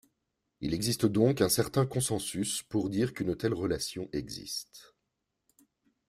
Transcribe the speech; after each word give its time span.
Il 0.61 0.73
existe 0.73 1.05
donc 1.05 1.41
un 1.41 1.47
certain 1.47 1.85
consensus 1.85 2.63
pour 2.63 2.89
dire 2.89 3.13
qu'une 3.13 3.35
telle 3.37 3.53
relation 3.53 4.09
existe. 4.13 4.95